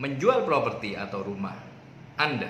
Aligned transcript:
menjual 0.00 0.48
properti 0.48 0.96
atau 0.96 1.20
rumah 1.20 1.54
Anda 2.16 2.48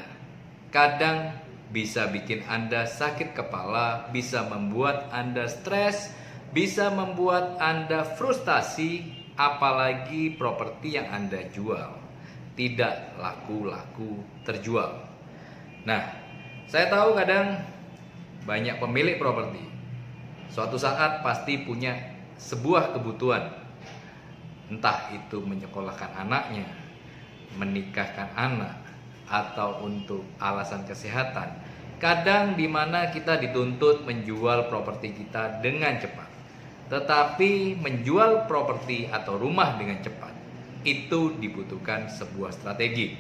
kadang 0.71 1.34
bisa 1.75 2.07
bikin 2.11 2.46
Anda 2.46 2.87
sakit 2.87 3.34
kepala, 3.34 4.11
bisa 4.15 4.46
membuat 4.46 5.11
Anda 5.11 5.50
stres, 5.50 6.14
bisa 6.54 6.94
membuat 6.94 7.58
Anda 7.58 8.06
frustasi, 8.18 9.06
apalagi 9.34 10.38
properti 10.38 10.98
yang 10.98 11.10
Anda 11.10 11.46
jual 11.50 11.90
tidak 12.54 13.19
laku-laku 13.19 14.22
terjual. 14.46 15.06
Nah, 15.87 16.02
saya 16.70 16.87
tahu 16.91 17.19
kadang 17.19 17.66
banyak 18.46 18.78
pemilik 18.78 19.19
properti 19.19 19.62
suatu 20.51 20.74
saat 20.74 21.23
pasti 21.23 21.62
punya 21.62 21.95
sebuah 22.37 22.98
kebutuhan, 22.98 23.46
entah 24.69 25.09
itu 25.14 25.38
menyekolahkan 25.38 26.10
anaknya, 26.27 26.66
menikahkan 27.59 28.30
anak, 28.37 28.77
atau 29.30 29.87
untuk 29.87 30.27
alasan 30.43 30.83
kesehatan. 30.84 31.55
Kadang 32.02 32.59
di 32.59 32.66
mana 32.66 33.15
kita 33.15 33.38
dituntut 33.38 34.02
menjual 34.02 34.66
properti 34.66 35.15
kita 35.15 35.62
dengan 35.62 35.95
cepat. 36.02 36.27
Tetapi 36.91 37.78
menjual 37.78 38.51
properti 38.51 39.06
atau 39.06 39.39
rumah 39.39 39.78
dengan 39.78 40.02
cepat 40.02 40.34
itu 40.83 41.39
dibutuhkan 41.39 42.11
sebuah 42.11 42.51
strategi. 42.51 43.15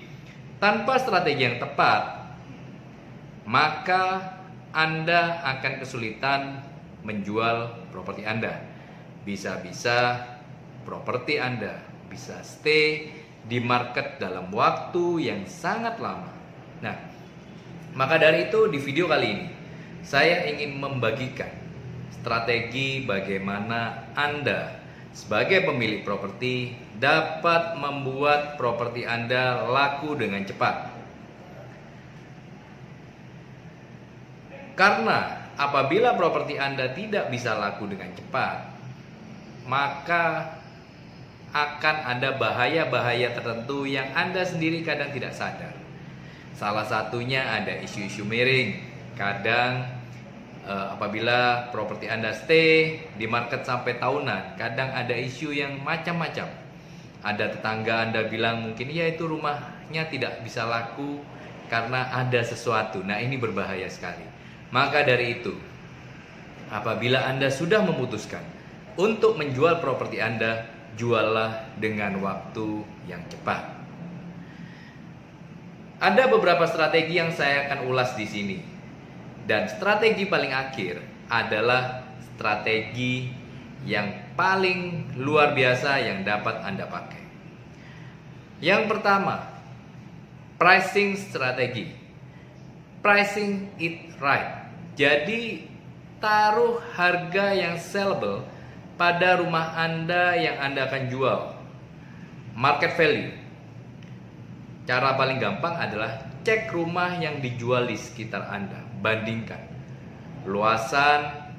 Tanpa 0.58 0.98
strategi 0.98 1.46
yang 1.46 1.62
tepat, 1.62 2.34
maka 3.46 4.34
Anda 4.74 5.44
akan 5.44 5.72
kesulitan 5.78 6.40
menjual 7.06 7.88
properti 7.94 8.26
Anda. 8.26 8.64
Bisa-bisa 9.22 10.24
properti 10.82 11.36
Anda 11.38 11.90
bisa 12.10 12.42
stay 12.42 13.19
di 13.46 13.58
market 13.62 14.20
dalam 14.20 14.52
waktu 14.52 15.30
yang 15.30 15.42
sangat 15.48 15.96
lama. 16.02 16.30
Nah, 16.84 16.96
maka 17.94 18.20
dari 18.20 18.48
itu 18.52 18.68
di 18.68 18.78
video 18.78 19.10
kali 19.10 19.26
ini 19.28 19.46
saya 20.00 20.48
ingin 20.48 20.80
membagikan 20.80 21.50
strategi 22.14 23.04
bagaimana 23.04 24.12
Anda 24.16 24.80
sebagai 25.10 25.66
pemilik 25.66 26.06
properti 26.06 26.76
dapat 27.00 27.80
membuat 27.80 28.60
properti 28.60 29.08
Anda 29.08 29.66
laku 29.66 30.14
dengan 30.14 30.44
cepat. 30.44 30.92
Karena 34.78 35.50
apabila 35.60 36.16
properti 36.16 36.56
Anda 36.56 36.92
tidak 36.96 37.28
bisa 37.28 37.52
laku 37.56 37.90
dengan 37.90 38.12
cepat, 38.16 38.56
maka 39.68 40.56
akan 41.50 41.96
ada 42.06 42.38
bahaya-bahaya 42.38 43.34
tertentu 43.34 43.82
yang 43.82 44.06
Anda 44.14 44.46
sendiri 44.46 44.86
kadang 44.86 45.10
tidak 45.10 45.34
sadar. 45.34 45.74
Salah 46.54 46.86
satunya 46.86 47.42
ada 47.42 47.74
isu-isu 47.82 48.22
miring. 48.22 48.78
Kadang 49.18 49.88
eh, 50.62 50.86
apabila 50.94 51.72
properti 51.74 52.06
Anda 52.06 52.30
stay 52.36 53.02
di 53.18 53.26
market 53.26 53.66
sampai 53.66 53.98
tahunan, 53.98 54.54
kadang 54.54 54.94
ada 54.94 55.12
isu 55.16 55.50
yang 55.50 55.82
macam-macam. 55.82 56.46
Ada 57.20 57.58
tetangga 57.58 58.08
Anda 58.08 58.30
bilang 58.30 58.70
mungkin 58.70 58.88
ya 58.88 59.10
itu 59.10 59.26
rumahnya 59.26 60.08
tidak 60.08 60.40
bisa 60.46 60.64
laku 60.64 61.20
karena 61.68 62.10
ada 62.14 62.40
sesuatu. 62.42 63.02
Nah, 63.02 63.18
ini 63.22 63.38
berbahaya 63.38 63.86
sekali. 63.86 64.24
Maka 64.70 65.02
dari 65.02 65.42
itu, 65.42 65.54
apabila 66.70 67.26
Anda 67.26 67.50
sudah 67.50 67.82
memutuskan 67.82 68.42
untuk 68.98 69.38
menjual 69.38 69.82
properti 69.82 70.18
Anda, 70.18 70.79
juallah 70.94 71.74
dengan 71.78 72.18
waktu 72.22 72.82
yang 73.06 73.22
cepat. 73.30 73.80
Ada 76.00 76.32
beberapa 76.32 76.64
strategi 76.64 77.20
yang 77.20 77.28
saya 77.36 77.68
akan 77.68 77.90
ulas 77.92 78.16
di 78.16 78.24
sini. 78.24 78.58
Dan 79.44 79.68
strategi 79.68 80.24
paling 80.24 80.52
akhir 80.54 81.04
adalah 81.28 82.08
strategi 82.32 83.28
yang 83.84 84.32
paling 84.36 85.12
luar 85.20 85.52
biasa 85.52 86.00
yang 86.00 86.24
dapat 86.24 86.56
Anda 86.64 86.88
pakai. 86.88 87.24
Yang 88.60 88.82
pertama, 88.96 89.44
pricing 90.60 91.16
strategi. 91.16 91.92
Pricing 93.00 93.72
it 93.80 94.12
right. 94.20 94.68
Jadi 94.96 95.64
taruh 96.20 96.80
harga 96.92 97.56
yang 97.56 97.80
sellable 97.80 98.44
pada 99.00 99.40
rumah 99.40 99.72
Anda 99.80 100.36
yang 100.36 100.60
Anda 100.60 100.84
akan 100.84 101.08
jual. 101.08 101.40
Market 102.52 102.92
value. 103.00 103.32
Cara 104.84 105.16
paling 105.16 105.40
gampang 105.40 105.80
adalah 105.80 106.28
cek 106.44 106.68
rumah 106.76 107.16
yang 107.16 107.40
dijual 107.40 107.88
di 107.88 107.96
sekitar 107.96 108.44
Anda, 108.52 108.84
bandingkan 109.00 109.70
luasan 110.48 111.52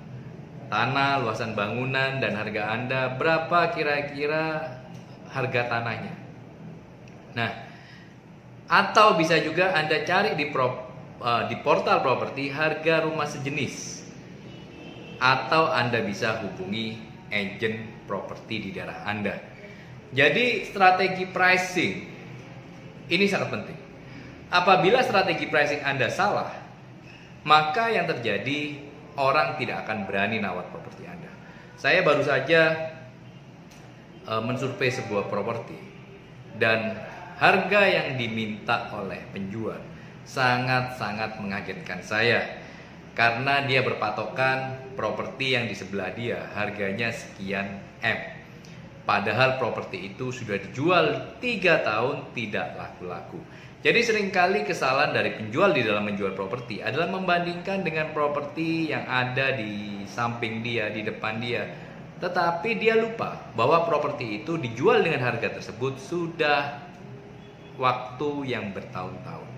tanah, 0.71 1.21
luasan 1.21 1.53
bangunan 1.53 2.17
dan 2.23 2.33
harga 2.33 2.73
Anda 2.73 3.01
berapa 3.19 3.75
kira-kira 3.75 4.77
harga 5.29 5.61
tanahnya. 5.67 6.15
Nah, 7.35 7.51
atau 8.71 9.19
bisa 9.19 9.37
juga 9.43 9.75
Anda 9.75 10.01
cari 10.07 10.33
di 10.39 10.49
pro, 10.49 10.67
uh, 11.21 11.45
di 11.51 11.59
portal 11.59 12.01
properti 12.01 12.49
harga 12.49 13.05
rumah 13.05 13.27
sejenis. 13.27 13.99
Atau 15.21 15.69
Anda 15.69 16.01
bisa 16.01 16.41
hubungi 16.41 17.10
agent 17.31 18.05
properti 18.05 18.69
di 18.69 18.69
daerah 18.75 19.07
Anda. 19.07 19.35
Jadi 20.11 20.67
strategi 20.67 21.23
pricing 21.25 21.93
ini 23.07 23.25
sangat 23.27 23.49
penting. 23.49 23.79
Apabila 24.51 24.99
strategi 24.99 25.47
pricing 25.47 25.81
Anda 25.83 26.11
salah, 26.11 26.51
maka 27.47 27.87
yang 27.89 28.05
terjadi 28.05 28.83
orang 29.15 29.55
tidak 29.55 29.87
akan 29.87 30.03
berani 30.05 30.43
nawar 30.43 30.67
properti 30.69 31.07
Anda. 31.07 31.31
Saya 31.79 32.03
baru 32.03 32.21
saja 32.21 32.91
uh, 34.27 34.43
mensurvei 34.43 34.91
sebuah 34.91 35.31
properti 35.31 35.79
dan 36.59 36.99
harga 37.41 37.81
yang 37.89 38.19
diminta 38.21 38.91
oleh 38.93 39.17
penjual 39.33 39.79
sangat-sangat 40.27 41.41
mengagetkan 41.41 41.99
saya 42.05 42.60
karena 43.21 43.61
dia 43.69 43.85
berpatokan 43.85 44.81
properti 44.97 45.53
yang 45.53 45.69
di 45.69 45.77
sebelah 45.77 46.09
dia 46.09 46.41
harganya 46.57 47.13
sekian 47.13 47.77
M. 48.01 48.17
Padahal 49.05 49.61
properti 49.61 50.09
itu 50.09 50.33
sudah 50.33 50.57
dijual 50.57 51.37
3 51.37 51.85
tahun 51.85 52.33
tidak 52.33 52.73
laku-laku. 52.73 53.37
Jadi 53.85 53.99
sering 54.01 54.33
kali 54.33 54.65
kesalahan 54.65 55.13
dari 55.13 55.37
penjual 55.37 55.69
di 55.69 55.85
dalam 55.85 56.09
menjual 56.09 56.33
properti 56.33 56.81
adalah 56.81 57.13
membandingkan 57.13 57.85
dengan 57.85 58.09
properti 58.09 58.89
yang 58.89 59.05
ada 59.05 59.53
di 59.53 60.01
samping 60.09 60.65
dia, 60.65 60.89
di 60.89 61.05
depan 61.05 61.37
dia. 61.37 61.69
Tetapi 62.17 62.73
dia 62.81 62.97
lupa 62.97 63.37
bahwa 63.53 63.85
properti 63.85 64.41
itu 64.41 64.57
dijual 64.57 65.05
dengan 65.05 65.29
harga 65.29 65.61
tersebut 65.61 65.93
sudah 66.01 66.89
waktu 67.77 68.49
yang 68.49 68.73
bertahun-tahun. 68.73 69.49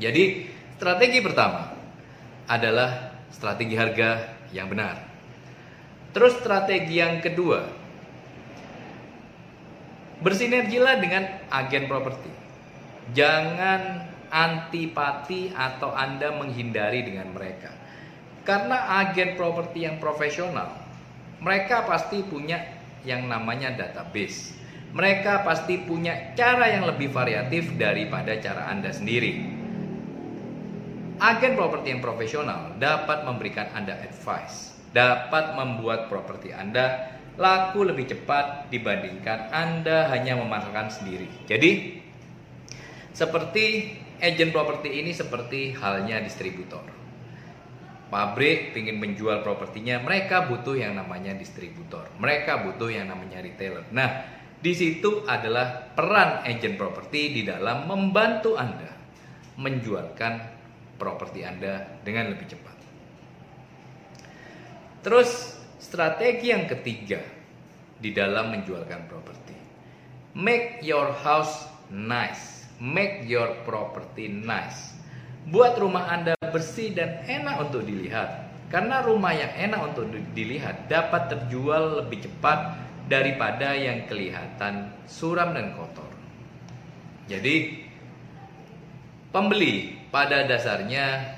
Jadi 0.00 0.48
strategi 0.80 1.20
pertama, 1.20 1.83
adalah 2.48 3.20
strategi 3.32 3.74
harga 3.74 4.36
yang 4.52 4.68
benar. 4.70 5.00
Terus 6.14 6.38
strategi 6.38 7.02
yang 7.02 7.18
kedua, 7.18 7.66
bersinergilah 10.22 10.94
dengan 11.02 11.24
agen 11.50 11.84
properti. 11.90 12.30
Jangan 13.12 14.08
antipati 14.34 15.54
atau 15.54 15.94
Anda 15.94 16.34
menghindari 16.34 17.06
dengan 17.06 17.30
mereka. 17.34 17.70
Karena 18.44 19.04
agen 19.04 19.38
properti 19.38 19.88
yang 19.88 20.02
profesional, 20.02 20.74
mereka 21.40 21.86
pasti 21.86 22.20
punya 22.24 22.60
yang 23.04 23.28
namanya 23.28 23.72
database. 23.72 24.56
Mereka 24.94 25.42
pasti 25.42 25.82
punya 25.82 26.34
cara 26.38 26.70
yang 26.70 26.86
lebih 26.86 27.10
variatif 27.10 27.74
daripada 27.74 28.38
cara 28.38 28.70
Anda 28.70 28.94
sendiri. 28.94 29.53
Agen 31.24 31.56
properti 31.56 31.88
yang 31.88 32.04
profesional 32.04 32.76
dapat 32.76 33.24
memberikan 33.24 33.72
Anda 33.72 33.96
advice, 33.96 34.76
dapat 34.92 35.56
membuat 35.56 36.12
properti 36.12 36.52
Anda 36.52 37.16
laku 37.40 37.80
lebih 37.80 38.12
cepat 38.12 38.68
dibandingkan 38.68 39.48
Anda 39.48 40.12
hanya 40.12 40.36
memasarkan 40.36 40.92
sendiri. 40.92 41.48
Jadi, 41.48 41.96
seperti 43.16 43.96
agen 44.20 44.52
properti 44.52 45.00
ini 45.00 45.16
seperti 45.16 45.72
halnya 45.72 46.20
distributor. 46.20 46.84
Pabrik 48.12 48.76
ingin 48.76 49.00
menjual 49.00 49.40
propertinya, 49.40 50.04
mereka 50.04 50.44
butuh 50.44 50.76
yang 50.76 50.92
namanya 50.92 51.32
distributor. 51.32 52.04
Mereka 52.20 52.68
butuh 52.68 52.92
yang 52.92 53.08
namanya 53.08 53.40
retailer. 53.40 53.88
Nah, 53.96 54.28
di 54.60 54.76
situ 54.76 55.24
adalah 55.24 55.88
peran 55.96 56.44
agen 56.44 56.76
properti 56.76 57.32
di 57.32 57.48
dalam 57.48 57.88
membantu 57.88 58.60
Anda 58.60 58.92
menjualkan 59.56 60.53
properti 61.04 61.44
Anda 61.44 62.00
dengan 62.00 62.32
lebih 62.32 62.48
cepat. 62.48 62.76
Terus 65.04 65.60
strategi 65.76 66.48
yang 66.48 66.64
ketiga 66.64 67.20
di 68.00 68.16
dalam 68.16 68.56
menjualkan 68.56 69.04
properti. 69.04 69.52
Make 70.32 70.80
your 70.80 71.12
house 71.12 71.68
nice. 71.92 72.64
Make 72.80 73.28
your 73.28 73.52
property 73.68 74.32
nice. 74.32 74.96
Buat 75.52 75.76
rumah 75.76 76.08
Anda 76.08 76.32
bersih 76.40 76.96
dan 76.96 77.20
enak 77.28 77.68
untuk 77.68 77.84
dilihat. 77.84 78.48
Karena 78.72 79.04
rumah 79.04 79.36
yang 79.36 79.52
enak 79.70 79.92
untuk 79.92 80.08
dilihat 80.32 80.88
dapat 80.88 81.28
terjual 81.30 82.00
lebih 82.00 82.24
cepat 82.24 82.80
daripada 83.06 83.76
yang 83.76 84.08
kelihatan 84.08 84.88
suram 85.04 85.52
dan 85.52 85.76
kotor. 85.76 86.08
Jadi, 87.28 87.84
pembeli 89.30 90.03
pada 90.14 90.46
dasarnya 90.46 91.34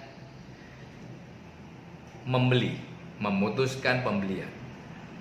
membeli, 2.29 2.77
memutuskan 3.17 4.05
pembelian 4.05 4.53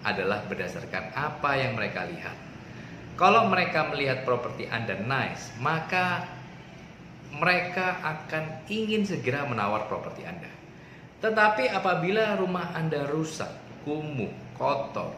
adalah 0.03 0.43
berdasarkan 0.43 1.15
apa 1.15 1.55
yang 1.55 1.79
mereka 1.79 2.03
lihat. 2.03 2.35
Kalau 3.15 3.47
mereka 3.47 3.87
melihat 3.95 4.27
properti 4.27 4.67
Anda 4.67 4.99
nice, 4.99 5.55
maka 5.63 6.27
mereka 7.31 8.03
akan 8.03 8.67
ingin 8.67 9.07
segera 9.07 9.47
menawar 9.47 9.87
properti 9.87 10.27
Anda. 10.27 10.51
Tetapi 11.23 11.71
apabila 11.71 12.35
rumah 12.35 12.75
Anda 12.75 13.07
rusak, 13.07 13.55
kumuh, 13.87 14.35
kotor, 14.59 15.15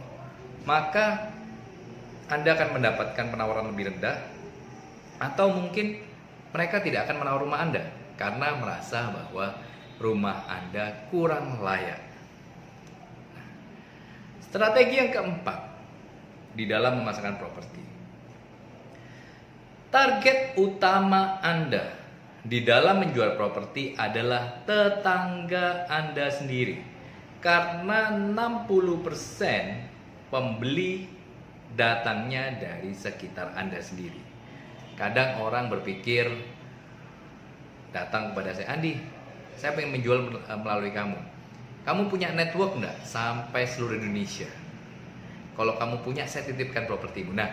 maka 0.62 1.34
Anda 2.30 2.54
akan 2.54 2.78
mendapatkan 2.78 3.34
penawaran 3.34 3.74
lebih 3.74 3.98
rendah 3.98 4.30
atau 5.18 5.50
mungkin 5.50 6.06
mereka 6.54 6.86
tidak 6.86 7.10
akan 7.10 7.26
menawar 7.26 7.42
rumah 7.42 7.66
Anda 7.66 7.97
karena 8.18 8.58
merasa 8.58 9.14
bahwa 9.14 9.54
rumah 10.02 10.50
Anda 10.50 11.06
kurang 11.14 11.62
layak. 11.62 12.02
Strategi 14.42 14.98
yang 14.98 15.14
keempat 15.14 15.60
di 16.58 16.66
dalam 16.66 17.02
memasarkan 17.02 17.38
properti. 17.38 17.84
Target 19.94 20.58
utama 20.60 21.40
Anda 21.40 21.96
di 22.42 22.64
dalam 22.64 23.00
menjual 23.06 23.38
properti 23.38 23.94
adalah 23.96 24.66
tetangga 24.66 25.86
Anda 25.88 26.32
sendiri. 26.34 26.98
Karena 27.38 28.10
60% 28.12 30.34
pembeli 30.34 31.06
datangnya 31.78 32.58
dari 32.58 32.92
sekitar 32.96 33.54
Anda 33.54 33.78
sendiri. 33.78 34.26
Kadang 34.98 35.46
orang 35.46 35.70
berpikir 35.70 36.57
datang 37.96 38.32
kepada 38.34 38.54
saya, 38.54 38.74
Andi, 38.74 39.00
saya 39.58 39.74
pengen 39.74 39.98
menjual 39.98 40.32
melalui 40.62 40.94
kamu 40.94 41.38
kamu 41.88 42.12
punya 42.12 42.36
network 42.36 42.76
enggak 42.76 43.00
sampai 43.08 43.64
seluruh 43.64 43.96
Indonesia? 43.96 44.52
Kalau 45.56 45.80
kamu 45.80 46.04
punya, 46.04 46.28
saya 46.28 46.44
titipkan 46.44 46.84
propertimu. 46.84 47.32
Nah, 47.32 47.48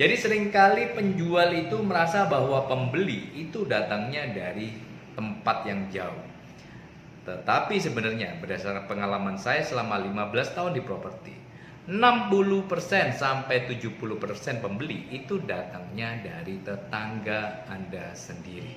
jadi 0.00 0.16
sering 0.16 0.48
kali 0.48 0.96
penjual 0.96 1.52
itu 1.52 1.76
merasa 1.84 2.24
bahwa 2.24 2.64
pembeli 2.64 3.36
itu 3.36 3.68
datangnya 3.68 4.32
dari 4.32 4.72
tempat 5.12 5.68
yang 5.68 5.92
jauh. 5.92 6.24
Tetapi 7.28 7.76
sebenarnya 7.76 8.40
berdasarkan 8.40 8.88
pengalaman 8.88 9.36
saya 9.36 9.60
selama 9.60 10.00
15 10.00 10.56
tahun 10.56 10.72
di 10.72 10.80
properti, 10.80 11.36
60% 11.92 13.12
sampai 13.12 13.68
70% 13.68 14.64
pembeli 14.64 15.12
itu 15.12 15.36
datangnya 15.44 16.24
dari 16.24 16.64
tetangga 16.64 17.68
Anda 17.68 18.16
sendiri, 18.16 18.72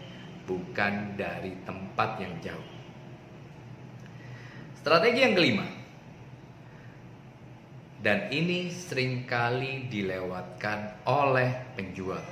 bukan 0.49 1.13
dari 1.13 1.53
tempat 1.61 2.17
yang 2.17 2.33
jauh. 2.41 2.69
Strategi 4.81 5.21
yang 5.21 5.37
kelima. 5.37 5.67
Dan 8.01 8.33
ini 8.33 8.73
sering 8.73 9.29
kali 9.29 9.85
dilewatkan 9.91 11.05
oleh 11.05 11.51
penjual. 11.77 12.23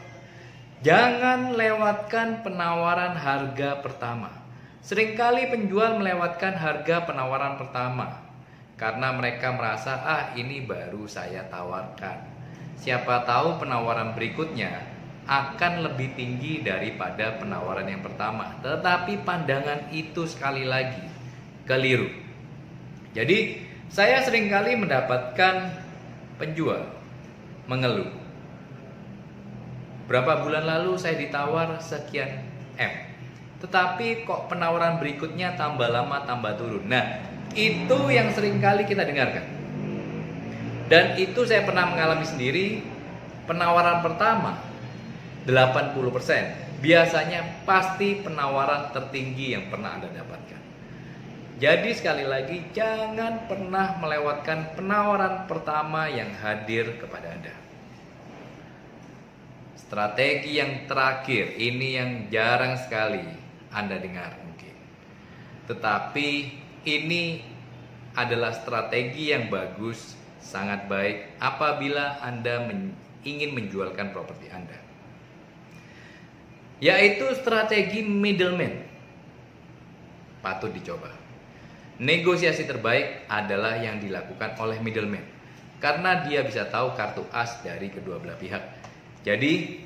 Jangan 0.81 1.53
lewatkan 1.53 2.41
penawaran 2.41 3.13
harga 3.19 3.83
pertama. 3.83 4.31
Seringkali 4.79 5.51
penjual 5.51 5.99
melewatkan 5.99 6.55
harga 6.55 7.03
penawaran 7.03 7.59
pertama 7.59 8.23
karena 8.79 9.11
mereka 9.11 9.51
merasa 9.51 9.99
ah 9.99 10.31
ini 10.39 10.63
baru 10.63 11.03
saya 11.03 11.43
tawarkan. 11.51 12.23
Siapa 12.79 13.27
tahu 13.27 13.59
penawaran 13.59 14.15
berikutnya 14.15 14.86
akan 15.27 15.83
lebih 15.83 16.15
tinggi 16.15 16.63
daripada 16.63 17.35
penawaran 17.35 17.83
yang 17.83 17.99
pertama. 17.99 18.55
Tetapi 18.63 19.27
pandangan 19.27 19.91
itu 19.91 20.23
sekali 20.23 20.63
lagi 20.63 21.03
keliru. 21.67 22.07
Jadi 23.11 23.59
saya 23.91 24.23
sering 24.23 24.47
kali 24.47 24.79
mendapatkan 24.79 25.75
penjual 26.39 26.87
mengeluh. 27.67 28.07
Berapa 30.07 30.47
bulan 30.47 30.63
lalu 30.63 30.95
saya 30.95 31.19
ditawar 31.19 31.75
sekian 31.83 32.47
M. 32.79 32.93
Tetapi 33.59 34.23
kok 34.23 34.47
penawaran 34.47 34.95
berikutnya 35.03 35.59
tambah 35.59 35.91
lama 35.91 36.23
tambah 36.23 36.55
turun. 36.55 36.87
Nah, 36.87 37.19
itu 37.51 37.97
yang 38.07 38.31
sering 38.31 38.63
kali 38.63 38.87
kita 38.87 39.03
dengarkan. 39.03 39.43
Dan 40.87 41.19
itu 41.19 41.43
saya 41.43 41.67
pernah 41.67 41.83
mengalami 41.91 42.23
sendiri 42.23 42.79
penawaran 43.43 43.99
pertama 43.99 44.66
80%. 45.47 46.83
Biasanya 46.83 47.63
pasti 47.63 48.19
penawaran 48.19 48.91
tertinggi 48.91 49.55
yang 49.55 49.71
pernah 49.71 49.95
Anda 49.97 50.11
dapatkan. 50.11 50.61
Jadi 51.57 51.89
sekali 51.97 52.21
lagi 52.21 52.69
jangan 52.69 53.49
pernah 53.49 53.97
melewatkan 53.97 54.77
penawaran 54.77 55.49
pertama 55.49 56.05
yang 56.05 56.29
hadir 56.37 57.01
kepada 57.01 57.33
Anda. 57.33 57.55
Strategi 59.73 60.61
yang 60.61 60.85
terakhir 60.85 61.57
ini 61.57 61.97
yang 61.97 62.11
jarang 62.29 62.77
sekali 62.77 63.25
Anda 63.73 63.97
dengar 63.97 64.37
mungkin. 64.45 64.75
Tetapi 65.65 66.29
ini 66.85 67.41
adalah 68.13 68.53
strategi 68.53 69.33
yang 69.33 69.49
bagus, 69.49 70.13
sangat 70.37 70.85
baik 70.85 71.41
apabila 71.41 72.21
Anda 72.21 72.69
men 72.69 72.93
ingin 73.25 73.57
menjualkan 73.57 74.13
properti 74.13 74.53
Anda. 74.53 74.86
Yaitu 76.77 77.25
strategi 77.37 78.05
middleman. 78.05 78.85
Patut 80.45 80.69
dicoba. 80.69 81.09
Negosiasi 81.97 82.69
terbaik 82.69 83.25
adalah 83.25 83.81
yang 83.81 83.97
dilakukan 83.97 84.53
oleh 84.61 84.77
middleman 84.85 85.25
karena 85.77 86.25
dia 86.25 86.41
bisa 86.45 86.69
tahu 86.69 86.93
kartu 86.93 87.25
as 87.33 87.57
dari 87.65 87.89
kedua 87.89 88.21
belah 88.21 88.37
pihak. 88.37 88.61
Jadi 89.25 89.81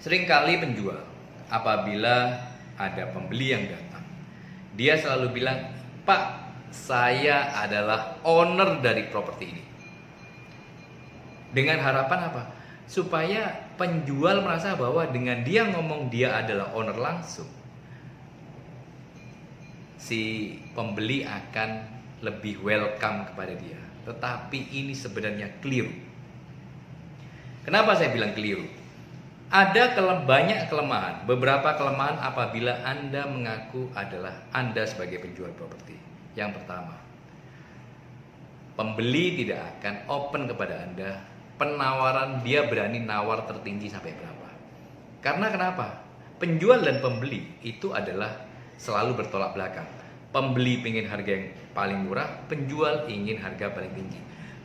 sering 0.00 0.24
kali 0.24 0.60
penjual 0.60 1.00
apabila 1.48 2.36
ada 2.76 3.04
pembeli 3.12 3.52
yang 3.52 3.64
datang, 3.68 4.04
dia 4.76 4.96
selalu 4.96 5.40
bilang, 5.40 5.58
"Pak, 6.04 6.22
saya 6.72 7.52
adalah 7.60 8.20
owner 8.24 8.80
dari 8.80 9.08
properti 9.08 9.44
ini." 9.48 9.64
Dengan 11.50 11.80
harapan 11.80 12.20
apa? 12.28 12.42
Supaya 12.84 13.72
penjual 13.80 14.44
merasa 14.44 14.76
bahwa 14.76 15.04
dengan 15.08 15.42
dia 15.42 15.68
ngomong 15.68 16.12
dia 16.12 16.38
adalah 16.40 16.72
owner 16.76 16.96
langsung, 16.96 17.48
si 20.00 20.56
pembeli 20.72 21.22
akan 21.22 21.84
lebih 22.24 22.60
welcome 22.64 23.28
kepada 23.32 23.54
dia. 23.56 23.80
Tetapi 24.04 24.72
ini 24.72 24.96
sebenarnya 24.96 25.60
keliru. 25.60 25.92
Kenapa 27.64 27.94
saya 27.94 28.10
bilang 28.10 28.32
keliru? 28.32 28.64
Ada 29.50 29.98
kele 29.98 30.30
banyak 30.30 30.70
kelemahan, 30.70 31.26
beberapa 31.26 31.74
kelemahan 31.74 32.22
apabila 32.22 32.86
Anda 32.86 33.26
mengaku 33.26 33.90
adalah 33.98 34.46
Anda 34.54 34.86
sebagai 34.86 35.18
penjual 35.18 35.50
properti. 35.58 35.98
Yang 36.38 36.62
pertama, 36.62 36.94
pembeli 38.78 39.42
tidak 39.42 39.74
akan 39.76 39.94
open 40.06 40.42
kepada 40.46 40.86
Anda. 40.86 41.18
Penawaran 41.60 42.40
dia 42.40 42.64
berani 42.64 43.04
nawar 43.04 43.44
tertinggi 43.44 43.92
sampai 43.92 44.16
berapa? 44.16 44.48
Karena 45.20 45.52
kenapa? 45.52 46.00
Penjual 46.40 46.80
dan 46.80 47.04
pembeli 47.04 47.44
itu 47.60 47.92
adalah 47.92 48.48
selalu 48.80 49.20
bertolak 49.20 49.52
belakang. 49.52 49.84
Pembeli 50.32 50.80
ingin 50.80 51.04
harga 51.04 51.28
yang 51.28 51.52
paling 51.76 52.08
murah, 52.08 52.48
penjual 52.48 53.04
ingin 53.12 53.36
harga 53.36 53.76
paling 53.76 53.92
tinggi. 53.92 54.16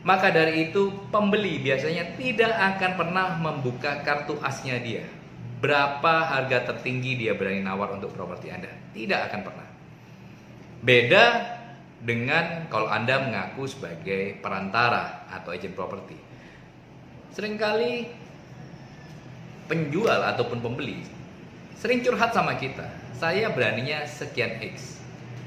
Maka 0.08 0.32
dari 0.32 0.70
itu, 0.70 0.88
pembeli 1.12 1.60
biasanya 1.60 2.16
tidak 2.16 2.54
akan 2.54 2.92
pernah 2.96 3.26
membuka 3.44 4.00
kartu 4.00 4.40
asnya 4.40 4.80
dia. 4.80 5.04
Berapa 5.60 6.32
harga 6.32 6.72
tertinggi 6.72 7.18
dia 7.20 7.36
berani 7.36 7.60
nawar 7.60 7.92
untuk 7.92 8.16
properti 8.16 8.48
Anda? 8.48 8.72
Tidak 8.96 9.20
akan 9.28 9.40
pernah. 9.44 9.68
Beda 10.80 11.24
dengan 12.00 12.70
kalau 12.72 12.86
Anda 12.86 13.20
mengaku 13.20 13.66
sebagai 13.66 14.38
perantara 14.38 15.26
atau 15.28 15.50
agen 15.50 15.74
properti. 15.74 16.14
Seringkali 17.36 18.08
penjual 19.68 20.24
ataupun 20.24 20.64
pembeli 20.64 21.04
sering 21.76 22.00
curhat 22.00 22.32
sama 22.32 22.56
kita 22.56 22.88
saya 23.16 23.52
beraninya 23.52 24.04
sekian 24.08 24.56
X. 24.60 25.00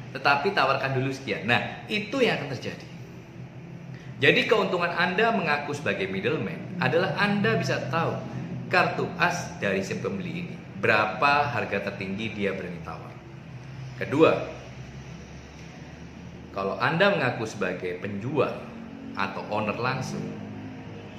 Tetapi 0.10 0.58
tawarkan 0.58 0.98
dulu 0.98 1.14
sekian. 1.14 1.46
Nah, 1.46 1.86
itu 1.86 2.18
yang 2.18 2.42
akan 2.42 2.50
terjadi. 2.58 2.88
Jadi 4.20 4.42
keuntungan 4.50 4.90
Anda 4.90 5.32
mengaku 5.32 5.72
sebagai 5.78 6.10
middleman 6.10 6.82
adalah 6.82 7.16
Anda 7.16 7.56
bisa 7.56 7.88
tahu 7.94 8.18
kartu 8.68 9.06
as 9.22 9.54
dari 9.62 9.86
si 9.86 9.96
pembeli 10.02 10.46
ini. 10.46 10.56
Berapa 10.82 11.54
harga 11.54 11.90
tertinggi 11.90 12.34
dia 12.36 12.52
berani 12.58 12.82
tawar. 12.84 13.14
Kedua, 14.02 14.32
kalau 16.52 16.76
Anda 16.82 17.14
mengaku 17.16 17.46
sebagai 17.46 18.02
penjual 18.02 18.52
atau 19.14 19.44
owner 19.54 19.78
langsung, 19.78 20.26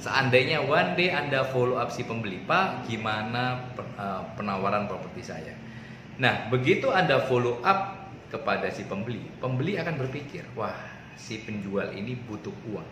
seandainya 0.00 0.64
one 0.64 0.96
day 0.96 1.12
Anda 1.12 1.44
follow 1.52 1.76
up 1.76 1.92
si 1.92 2.02
pembeli, 2.02 2.42
Pak, 2.48 2.88
gimana 2.88 3.70
eh, 3.76 4.22
penawaran 4.34 4.88
properti 4.88 5.22
saya? 5.22 5.54
Nah, 6.16 6.48
begitu 6.48 6.88
Anda 6.88 7.20
follow 7.24 7.60
up 7.60 8.10
kepada 8.32 8.68
si 8.72 8.88
pembeli, 8.88 9.20
pembeli 9.38 9.76
akan 9.76 10.00
berpikir, 10.00 10.48
wah, 10.56 10.76
si 11.16 11.44
penjual 11.44 11.92
ini 11.92 12.16
butuh 12.16 12.52
uang. 12.72 12.88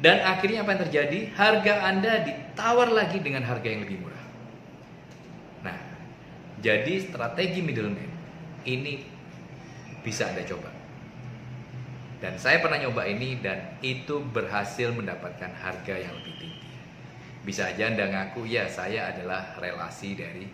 Dan 0.00 0.24
akhirnya 0.24 0.64
apa 0.64 0.72
yang 0.72 0.82
terjadi? 0.88 1.18
Harga 1.36 1.74
Anda 1.84 2.24
ditawar 2.24 2.88
lagi 2.88 3.20
dengan 3.20 3.44
harga 3.44 3.68
yang 3.68 3.84
lebih 3.84 4.00
murah. 4.00 4.24
Nah, 5.60 5.76
jadi 6.64 7.04
strategi 7.04 7.60
middleman 7.60 8.08
ini 8.64 9.04
bisa 10.00 10.32
Anda 10.32 10.40
coba. 10.48 10.79
Dan 12.20 12.36
saya 12.36 12.60
pernah 12.60 12.76
nyoba 12.76 13.08
ini 13.08 13.40
dan 13.40 13.80
itu 13.80 14.20
berhasil 14.20 14.92
mendapatkan 14.92 15.50
harga 15.56 15.94
yang 15.96 16.12
lebih 16.20 16.36
tinggi. 16.36 16.68
Bisa 17.40 17.72
aja 17.72 17.88
Anda 17.88 18.12
ngaku, 18.12 18.44
ya 18.44 18.68
saya 18.68 19.08
adalah 19.16 19.56
relasi 19.56 20.12
dari 20.12 20.44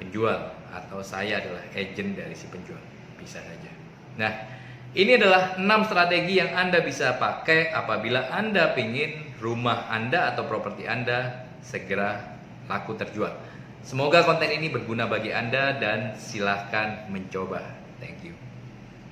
penjual 0.00 0.56
atau 0.72 1.04
saya 1.04 1.44
adalah 1.44 1.60
agent 1.76 2.16
dari 2.16 2.32
si 2.32 2.48
penjual. 2.48 2.80
Bisa 3.20 3.36
saja. 3.44 3.68
Nah, 4.16 4.32
ini 4.96 5.20
adalah 5.20 5.60
6 5.60 5.88
strategi 5.92 6.40
yang 6.40 6.56
Anda 6.56 6.80
bisa 6.80 7.20
pakai 7.20 7.76
apabila 7.76 8.32
Anda 8.32 8.72
ingin 8.80 9.36
rumah 9.44 9.92
Anda 9.92 10.32
atau 10.32 10.48
properti 10.48 10.88
Anda 10.88 11.44
segera 11.60 12.16
laku 12.64 12.96
terjual. 12.96 13.36
Semoga 13.84 14.24
konten 14.24 14.48
ini 14.48 14.72
berguna 14.72 15.04
bagi 15.04 15.36
Anda 15.36 15.76
dan 15.76 16.16
silahkan 16.16 17.12
mencoba. 17.12 17.60
Thank 18.00 18.24
you. 18.24 18.49